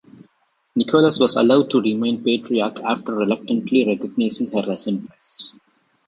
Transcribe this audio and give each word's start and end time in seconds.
Nicholas 0.75 1.19
was 1.19 1.35
allowed 1.35 1.69
to 1.69 1.79
remain 1.79 2.23
patriarch 2.23 2.79
after 2.79 3.13
reluctantly 3.13 3.85
recognizing 3.85 4.49
her 4.49 4.67
as 4.71 4.87
empress. 4.87 5.59